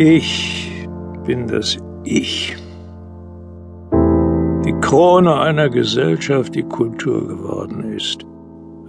[0.00, 0.70] Ich
[1.26, 2.56] bin das Ich.
[4.64, 8.24] Die Krone einer Gesellschaft, die Kultur geworden ist.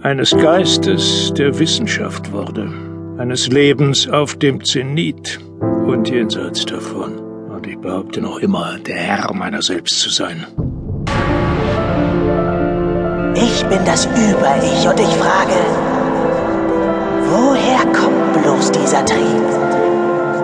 [0.02, 2.72] Eines Geistes, der Wissenschaft wurde.
[3.18, 5.40] Eines Lebens auf dem Zenit
[5.84, 7.18] und jenseits davon.
[7.48, 10.46] Und ich behaupte noch immer, der Herr meiner selbst zu sein.
[13.34, 15.58] Ich bin das Über-Ich und ich frage,
[17.30, 19.39] woher kommt bloß dieser Trieb?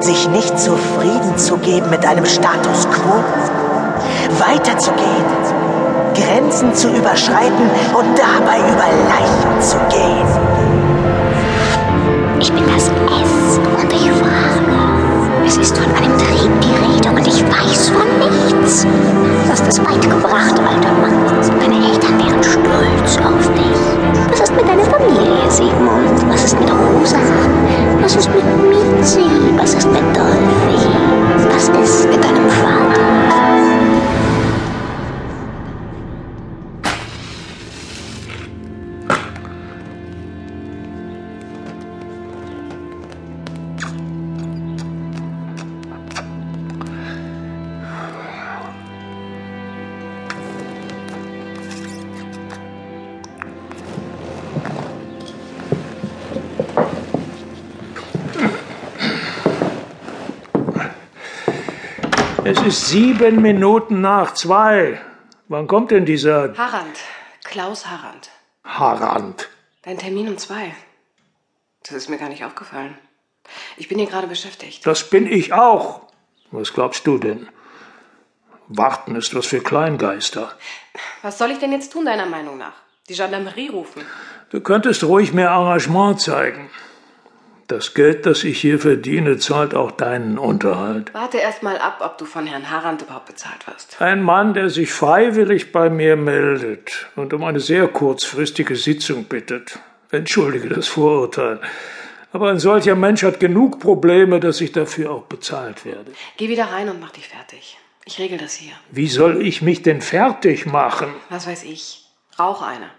[0.06, 3.24] Sich nicht zufrieden zu geben mit einem Status quo?
[4.38, 5.24] Weiterzugehen?
[6.15, 10.29] Grenzen zu überschreiten und dabei über Leichen zu gehen?
[12.38, 15.45] Ich bin das S und ich frage.
[15.45, 18.87] Es ist von einem Trieb die Rede und ich weiß von nichts.
[19.52, 20.45] Es weit gebracht,
[62.49, 65.00] Es ist sieben Minuten nach zwei.
[65.49, 66.97] Wann kommt denn dieser Harand.
[67.43, 68.31] Klaus Harand.
[68.62, 69.49] Harand?
[69.83, 70.72] Dein Termin um zwei.
[71.83, 72.97] Das ist mir gar nicht aufgefallen.
[73.77, 74.87] Ich bin hier gerade beschäftigt.
[74.87, 76.03] Das bin ich auch.
[76.53, 77.49] Was glaubst du denn?
[78.69, 80.53] Warten ist was für Kleingeister.
[81.22, 82.75] Was soll ich denn jetzt tun, deiner Meinung nach?
[83.09, 84.03] Die Gendarmerie rufen.
[84.50, 86.71] Du könntest ruhig mehr Engagement zeigen.
[87.69, 91.12] Das Geld, das ich hier verdiene, zahlt auch deinen Unterhalt.
[91.14, 94.00] Warte erst mal ab, ob du von Herrn Harand überhaupt bezahlt wirst.
[94.00, 99.81] Ein Mann, der sich freiwillig bei mir meldet und um eine sehr kurzfristige Sitzung bittet.
[100.12, 101.60] Entschuldige das Vorurteil.
[102.32, 106.12] Aber ein solcher Mensch hat genug Probleme, dass ich dafür auch bezahlt werde.
[106.37, 107.78] Geh wieder rein und mach dich fertig.
[108.05, 108.75] Ich regel das hier.
[108.93, 111.09] Wie soll ich mich denn fertig machen?
[111.31, 112.05] Was weiß ich.
[112.38, 112.91] Rauch eine.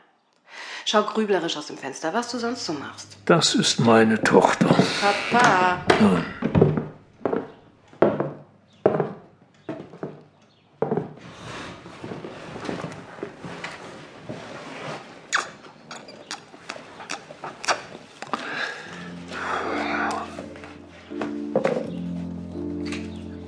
[0.85, 3.17] Schau grüblerisch aus dem Fenster, was du sonst so machst.
[3.25, 4.73] Das ist meine Tochter.
[5.29, 5.83] Papa.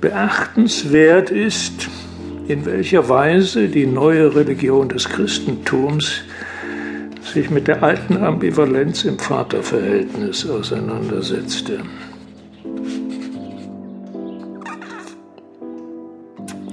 [0.00, 1.88] Beachtenswert ist,
[2.48, 6.22] in welcher Weise die neue Religion des Christentums
[7.30, 11.80] sich mit der alten Ambivalenz im Vaterverhältnis auseinandersetzte.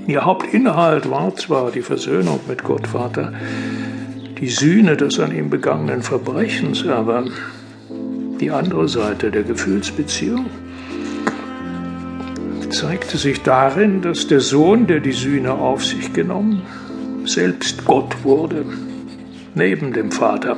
[0.08, 3.34] Ihr Hauptinhalt war zwar die Versöhnung mit Gott Vater,
[4.40, 7.26] die Sühne des an ihm begangenen Verbrechens, aber
[8.40, 10.46] die andere Seite der Gefühlsbeziehung
[12.70, 16.62] zeigte sich darin, dass der Sohn, der die Sühne auf sich genommen,
[17.26, 18.66] selbst Gott wurde,
[19.58, 20.56] neben dem Vater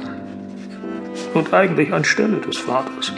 [1.34, 3.14] und eigentlich anstelle des Vaters.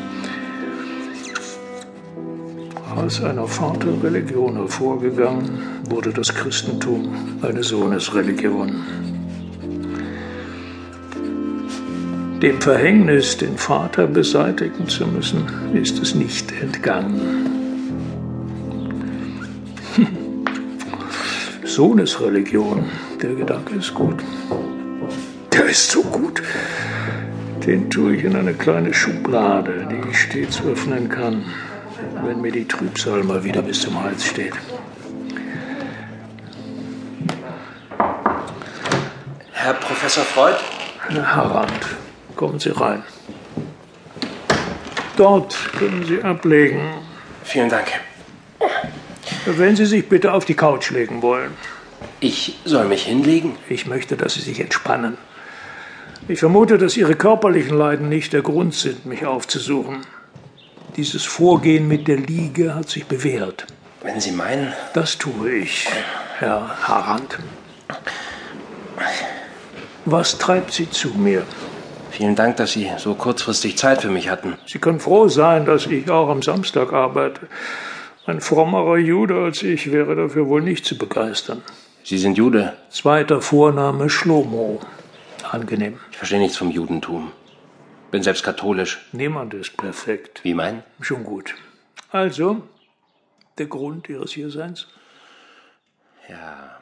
[2.95, 5.49] Aus einer Vaterreligion hervorgegangen,
[5.89, 8.75] wurde das Christentum eine Sohnesreligion.
[12.41, 17.49] Dem Verhängnis, den Vater beseitigen zu müssen, ist es nicht entgangen.
[21.65, 22.85] Sohnesreligion,
[23.21, 24.17] der Gedanke ist gut.
[25.53, 26.41] Der ist so gut.
[27.65, 31.45] Den tue ich in eine kleine Schublade, die ich stets öffnen kann,
[32.23, 34.53] wenn mir die Trübsal mal wieder bis zum Hals steht.
[39.51, 40.55] Herr Professor Freud?
[41.09, 41.71] Herr Harand,
[42.35, 43.03] kommen Sie rein.
[45.17, 46.81] Dort können Sie ablegen,
[47.43, 47.87] Vielen Dank.
[49.45, 51.51] wenn Sie sich bitte auf die Couch legen wollen.
[52.19, 53.55] Ich soll mich hinlegen?
[53.69, 55.17] Ich möchte, dass Sie sich entspannen.
[56.31, 59.97] Ich vermute, dass Ihre körperlichen Leiden nicht der Grund sind, mich aufzusuchen.
[60.95, 63.67] Dieses Vorgehen mit der Liege hat sich bewährt.
[64.01, 64.71] Wenn Sie meinen.
[64.93, 65.89] Das tue ich,
[66.39, 67.37] Herr Harand.
[70.05, 71.43] Was treibt Sie zu mir?
[72.11, 74.53] Vielen Dank, dass Sie so kurzfristig Zeit für mich hatten.
[74.65, 77.41] Sie können froh sein, dass ich auch am Samstag arbeite.
[78.25, 81.61] Ein frommerer Jude als ich wäre dafür wohl nicht zu begeistern.
[82.05, 82.77] Sie sind Jude.
[82.89, 84.79] Zweiter Vorname Schlomo.
[85.51, 85.99] Angenehm.
[86.11, 87.31] Ich verstehe nichts vom Judentum.
[88.09, 89.05] Bin selbst katholisch.
[89.11, 90.43] Niemand ist perfekt.
[90.43, 90.83] Wie mein?
[91.01, 91.55] Schon gut.
[92.09, 92.63] Also,
[93.57, 94.87] Der Grund Ihres Hierseins?
[96.29, 96.79] Ja,